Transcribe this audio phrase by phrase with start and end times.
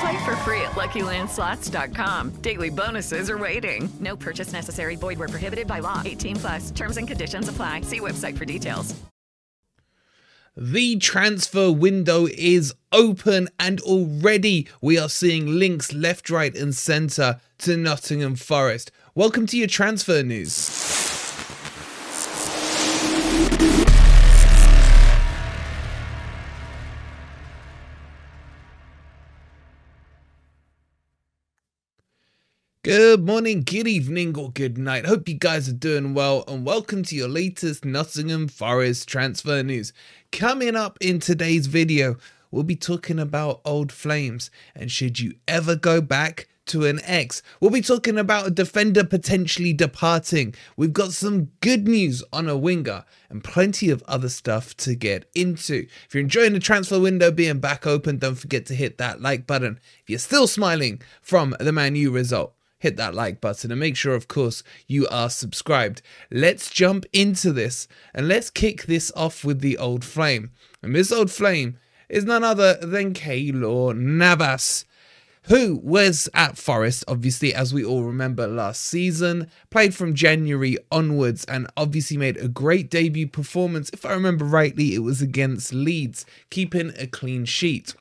[0.00, 2.30] Play for free at LuckyLandSlots.com.
[2.42, 3.88] Daily bonuses are waiting.
[4.00, 4.96] No purchase necessary.
[4.96, 6.02] Void where prohibited by law.
[6.04, 6.70] 18 plus.
[6.72, 7.82] Terms and conditions apply.
[7.82, 8.94] See website for details.
[10.58, 17.40] The transfer window is open, and already we are seeing links left, right, and centre
[17.58, 18.90] to Nottingham Forest.
[19.14, 20.85] Welcome to your transfer news.
[32.86, 35.06] Good morning, good evening, or good night.
[35.06, 39.92] Hope you guys are doing well, and welcome to your latest Nottingham Forest transfer news.
[40.30, 42.16] Coming up in today's video,
[42.52, 47.42] we'll be talking about old flames and should you ever go back to an ex.
[47.58, 50.54] We'll be talking about a defender potentially departing.
[50.76, 55.28] We've got some good news on a winger and plenty of other stuff to get
[55.34, 55.88] into.
[56.06, 59.44] If you're enjoying the transfer window being back open, don't forget to hit that like
[59.44, 59.80] button.
[60.02, 63.96] If you're still smiling from the Man U result, hit that like button and make
[63.96, 66.02] sure, of course, you are subscribed.
[66.30, 70.50] Let's jump into this and let's kick this off with the old flame.
[70.82, 71.78] And this old flame
[72.08, 74.84] is none other than Keylor Navas.
[75.48, 81.44] Who was at Forest, obviously, as we all remember last season, played from January onwards,
[81.44, 83.88] and obviously made a great debut performance.
[83.90, 87.94] If I remember rightly, it was against Leeds, keeping a clean sheet.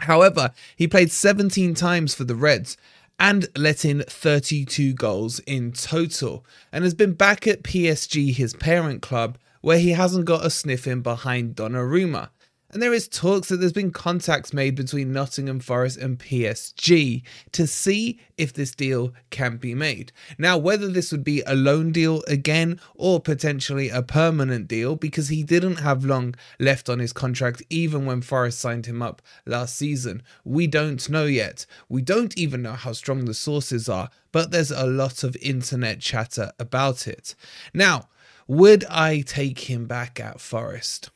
[0.00, 2.76] However, he played 17 times for the Reds
[3.20, 9.02] and let in 32 goals in total, and has been back at PSG, his parent
[9.02, 12.30] club, where he hasn't got a sniff in behind Donnarumma.
[12.72, 17.66] And there is talks that there's been contacts made between Nottingham Forest and PSG to
[17.66, 20.12] see if this deal can be made.
[20.38, 25.28] Now, whether this would be a loan deal again or potentially a permanent deal, because
[25.28, 29.74] he didn't have long left on his contract even when Forest signed him up last
[29.74, 31.66] season, we don't know yet.
[31.88, 35.98] We don't even know how strong the sources are, but there's a lot of internet
[35.98, 37.34] chatter about it.
[37.74, 38.08] Now,
[38.46, 41.10] would I take him back at Forest?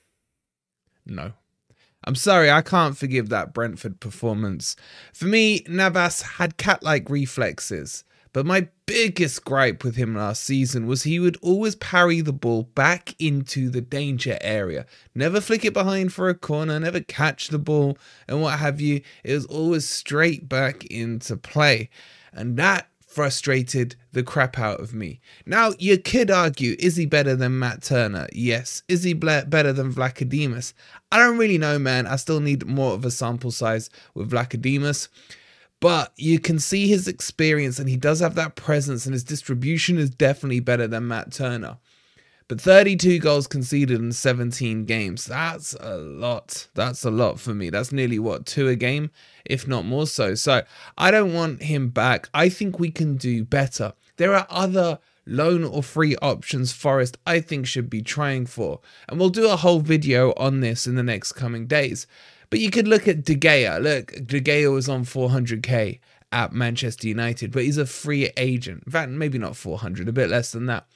[1.07, 1.33] No.
[2.07, 4.77] I'm sorry, I can't forgive that Brentford performance.
[5.15, 8.05] For me, Navas had cat like reflexes,
[8.35, 12.65] but my biggest gripe with him last season was he would always parry the ball
[12.75, 14.85] back into the danger area.
[15.15, 17.97] Never flick it behind for a corner, never catch the ball,
[18.29, 19.01] and what have you.
[19.23, 21.89] It was always straight back into play.
[22.35, 25.21] And that frustrated the crap out of me.
[25.47, 28.27] Now, you could argue, is he better than Matt Turner?
[28.33, 28.83] Yes.
[28.89, 30.75] Is he better than Vlachodimos?
[31.13, 32.07] I don't really know, man.
[32.07, 35.09] I still need more of a sample size with Vlachodimos.
[35.81, 39.99] But you can see his experience and he does have that presence, and his distribution
[39.99, 41.79] is definitely better than Matt Turner.
[42.47, 45.25] But 32 goals conceded in 17 games.
[45.25, 46.69] That's a lot.
[46.75, 47.71] That's a lot for me.
[47.71, 49.11] That's nearly what, two a game,
[49.47, 50.35] if not more so.
[50.35, 50.63] So
[50.99, 52.29] I don't want him back.
[52.35, 53.95] I think we can do better.
[54.17, 58.81] There are other loan or free options Forest I think should be trying for.
[59.09, 62.07] And we'll do a whole video on this in the next coming days.
[62.51, 63.83] But you could look at De Gea.
[63.83, 65.99] Look, De Gea was on 400k
[66.31, 68.83] at Manchester United, but he's a free agent.
[68.85, 70.87] In fact, maybe not 400, a bit less than that.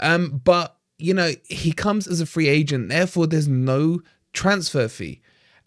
[0.00, 4.00] Um, but you know, he comes as a free agent, therefore there's no
[4.32, 5.22] transfer fee.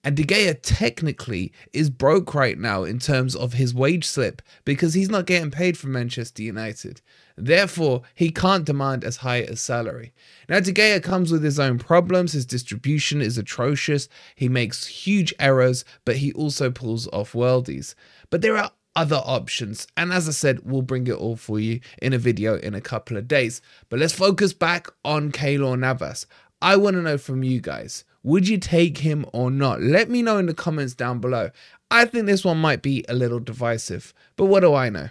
[0.06, 4.94] And De Gea technically is broke right now in terms of his wage slip because
[4.94, 7.02] he's not getting paid from Manchester United.
[7.38, 10.12] Therefore, he can't demand as high a salary.
[10.50, 12.34] Now, De Gea comes with his own problems.
[12.34, 14.10] His distribution is atrocious.
[14.36, 17.96] He makes huge errors, but he also pulls off worldies.
[18.30, 19.88] But there are other options.
[19.98, 22.82] And as I said, we'll bring it all for you in a video in a
[22.82, 23.62] couple of days.
[23.90, 26.26] But let's focus back on Keylor Navas.
[26.62, 29.82] I want to know from you guys would you take him or not?
[29.82, 31.52] Let me know in the comments down below.
[31.92, 35.10] I think this one might be a little divisive, but what do I know?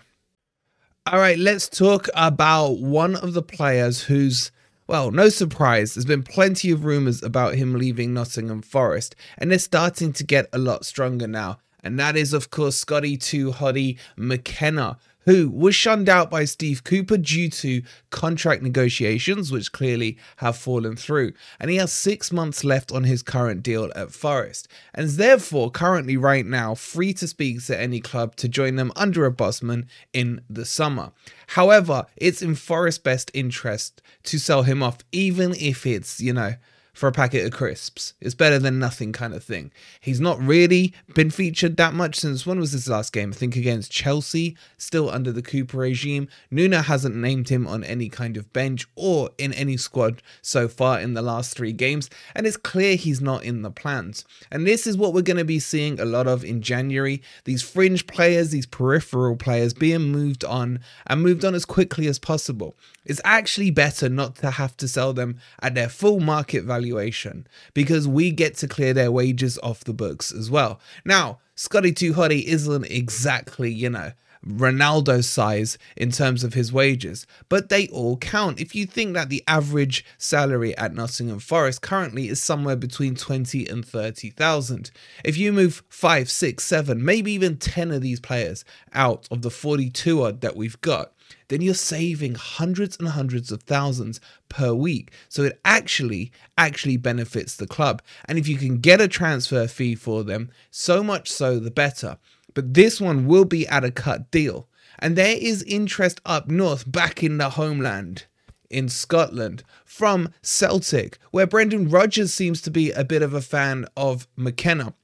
[1.06, 4.50] All right, let's talk about one of the players who's,
[4.86, 9.58] well, no surprise, there's been plenty of rumours about him leaving Nottingham Forest, and they're
[9.58, 11.58] starting to get a lot stronger now.
[11.82, 16.84] And that is, of course, Scotty 2 Hottie McKenna, who was shunned out by Steve
[16.84, 21.32] Cooper due to contract negotiations, which clearly have fallen through.
[21.60, 25.70] And he has six months left on his current deal at Forest, and is therefore
[25.70, 29.86] currently, right now, free to speak to any club to join them under a Bosman
[30.12, 31.12] in the summer.
[31.48, 36.54] However, it's in Forest's best interest to sell him off, even if it's, you know,
[36.92, 38.12] for a packet of crisps.
[38.20, 39.72] It's better than nothing kind of thing.
[40.00, 43.30] He's not really been featured that much since when was his last game?
[43.30, 46.28] I think against Chelsea, still under the Cooper regime.
[46.50, 51.00] Nuno hasn't named him on any kind of bench or in any squad so far
[51.00, 54.24] in the last three games, and it's clear he's not in the plans.
[54.50, 57.22] And this is what we're going to be seeing a lot of in January.
[57.44, 62.18] These fringe players, these peripheral players being moved on and moved on as quickly as
[62.18, 62.76] possible.
[63.04, 68.08] It's actually better not to have to sell them at their full market valuation because
[68.08, 70.80] we get to clear their wages off the books as well.
[71.04, 74.12] Now, Scotty 2 Hottie isn't exactly, you know,
[74.44, 78.58] Ronaldo size in terms of his wages, but they all count.
[78.58, 83.68] If you think that the average salary at Nottingham Forest currently is somewhere between 20
[83.68, 84.90] and 30,000,
[85.24, 89.50] if you move five, six, seven, maybe even 10 of these players out of the
[89.50, 91.12] 42 odd that we've got,
[91.48, 95.12] then you're saving hundreds and hundreds of thousands per week.
[95.28, 98.02] So it actually actually benefits the club.
[98.26, 102.18] And if you can get a transfer fee for them, so much so the better.
[102.54, 104.68] But this one will be at a cut deal.
[104.98, 108.26] And there is interest up north back in the homeland
[108.72, 113.86] in Scotland from Celtic, where Brendan Rodgers seems to be a bit of a fan
[113.96, 114.94] of McKenna.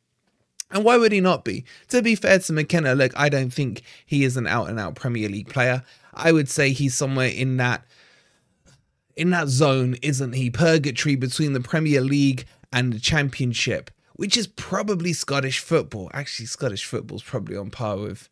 [0.71, 1.65] And why would he not be?
[1.89, 4.95] To be fair to McKenna, look, I don't think he is an out and out
[4.95, 5.83] Premier League player.
[6.13, 7.85] I would say he's somewhere in that
[9.17, 10.49] in that zone, isn't he?
[10.49, 16.11] Purgatory between the Premier League and the Championship, which is probably Scottish football.
[16.15, 18.29] Actually, Scottish football's probably on par with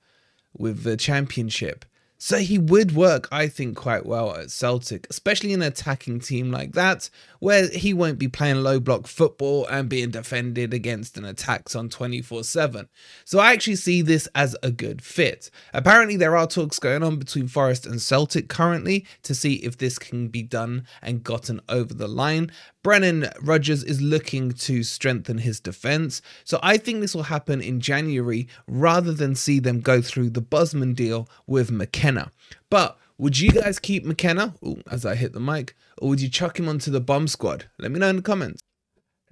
[0.57, 1.85] with the Championship.
[2.19, 6.51] So he would work, I think, quite well at Celtic, especially in an attacking team
[6.51, 7.11] like that,
[7.41, 11.91] where he won't be playing low block football and being defended against an attacks on
[11.91, 12.89] 24 7.
[13.25, 15.51] So I actually see this as a good fit.
[15.75, 19.99] Apparently, there are talks going on between Forest and Celtic currently to see if this
[19.99, 22.51] can be done and gotten over the line.
[22.87, 26.23] Brendan Rodgers is looking to strengthen his defense.
[26.45, 30.41] So I think this will happen in January rather than see them go through the
[30.41, 32.31] Bosman deal with McKenna.
[32.71, 36.29] But would you guys keep McKenna Ooh, as I hit the mic, or would you
[36.29, 37.65] chuck him onto the bomb squad?
[37.77, 38.63] Let me know in the comments.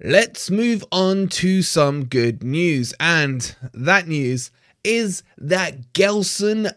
[0.03, 2.93] Let's move on to some good news.
[2.99, 4.51] And that news
[4.83, 6.73] is that Gelson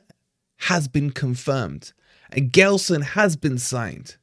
[0.59, 1.93] has been confirmed.
[2.31, 4.15] And Gelson has been signed,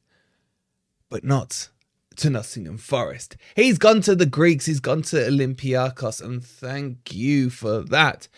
[1.10, 1.68] but not
[2.16, 3.36] to Nottingham Forest.
[3.54, 8.28] He's gone to the Greeks, he's gone to Olympiacos, and thank you for that.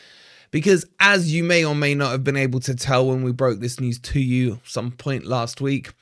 [0.50, 3.60] Because as you may or may not have been able to tell when we broke
[3.60, 5.92] this news to you some point last week,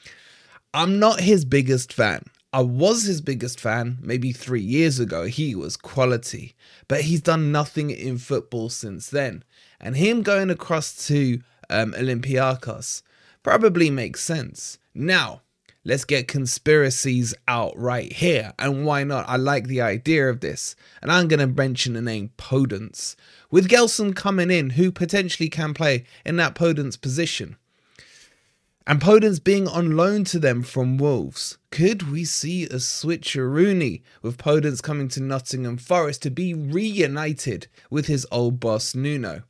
[0.73, 2.23] I'm not his biggest fan.
[2.53, 5.25] I was his biggest fan maybe three years ago.
[5.25, 6.55] He was quality,
[6.89, 9.43] but he's done nothing in football since then.
[9.81, 13.03] And him going across to um, Olympiacos
[13.43, 14.79] probably makes sense.
[14.95, 15.43] Now,
[15.87, 18.53] let's get conspiracies out right here.
[18.59, 19.25] And why not?
[19.29, 20.75] I like the idea of this.
[21.01, 23.15] And I'm going to mention the name Podence.
[23.51, 27.57] With Gelson coming in, who potentially can play in that Podence position.
[28.85, 31.57] And Podence being on loan to them from Wolves.
[31.71, 38.07] Could we see a switcheroony with Podence coming to Nottingham Forest to be reunited with
[38.07, 39.43] his old boss Nuno?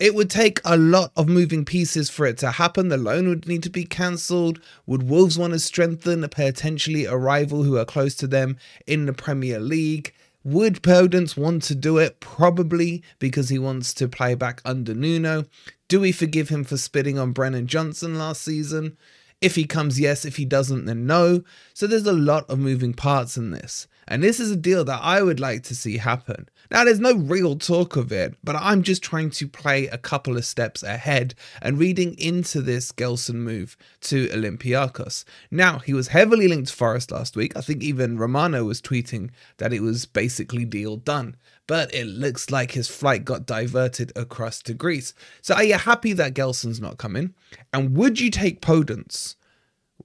[0.00, 2.88] It would take a lot of moving pieces for it to happen.
[2.88, 4.58] The loan would need to be cancelled.
[4.86, 9.04] Would Wolves want to strengthen a potentially a rival who are close to them in
[9.04, 10.14] the Premier League?
[10.42, 12.18] Would Podence want to do it?
[12.18, 15.44] Probably because he wants to play back under Nuno.
[15.88, 18.96] Do we forgive him for spitting on Brennan Johnson last season?
[19.42, 20.24] If he comes, yes.
[20.24, 21.42] If he doesn't, then no.
[21.74, 23.86] So there's a lot of moving parts in this.
[24.10, 26.48] And this is a deal that I would like to see happen.
[26.68, 30.36] Now, there's no real talk of it, but I'm just trying to play a couple
[30.36, 35.24] of steps ahead and reading into this Gelson move to Olympiacos.
[35.52, 37.56] Now, he was heavily linked to Forest last week.
[37.56, 41.36] I think even Romano was tweeting that it was basically deal done.
[41.68, 45.14] But it looks like his flight got diverted across to Greece.
[45.40, 47.32] So are you happy that Gelson's not coming?
[47.72, 49.36] And would you take Podence?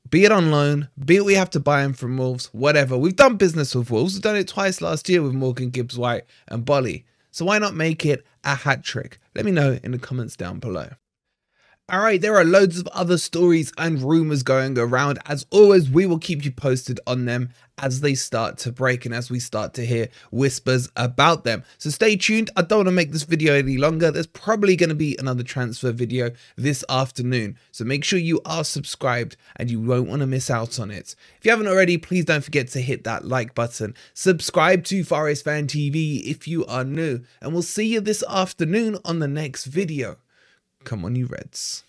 [0.10, 2.96] Be it on loan, be it we have to buy him from Wolves, whatever.
[2.96, 4.14] We've done business with Wolves.
[4.14, 7.06] We've done it twice last year with Morgan Gibbs White and Boly.
[7.32, 9.20] So why not make it a hat trick?
[9.34, 10.90] Let me know in the comments down below.
[11.88, 15.20] All right, there are loads of other stories and rumors going around.
[15.28, 19.14] As always, we will keep you posted on them as they start to break and
[19.14, 21.64] as we start to hear whispers about them.
[21.78, 22.50] So stay tuned.
[22.56, 24.10] I don't want to make this video any longer.
[24.10, 27.56] There's probably going to be another transfer video this afternoon.
[27.72, 31.16] So make sure you are subscribed and you won't want to miss out on it.
[31.38, 33.94] If you haven't already, please don't forget to hit that like button.
[34.16, 37.22] Subscribe to Forest Fan TV if you are new.
[37.42, 40.18] And we'll see you this afternoon on the next video.
[40.86, 41.84] Come on, you Reds.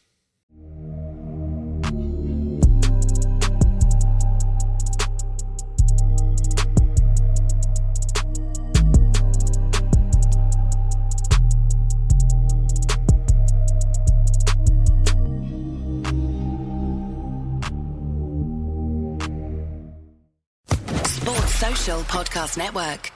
[21.04, 23.15] Sports Social Podcast Network.